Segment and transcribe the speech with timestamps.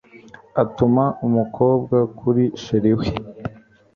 [0.63, 3.07] atuma umukobwa kuri chr we